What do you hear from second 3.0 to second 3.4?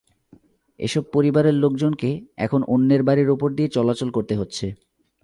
বাড়ির